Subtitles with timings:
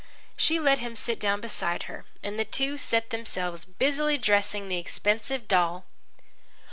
[0.35, 4.79] She let him sit down beside her, and the two set themselves busily dressing the
[4.79, 5.85] expensive doll.